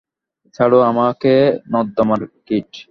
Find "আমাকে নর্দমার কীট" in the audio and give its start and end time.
0.89-2.69